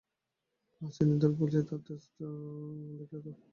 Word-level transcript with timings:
আজ 0.81 0.91
তিনদিন 0.97 1.17
ধরে 1.21 1.35
বলছি-আবার 1.39 1.79
তেজডা 1.85 2.29
দেখলে 2.99 3.19
তো? 3.25 3.31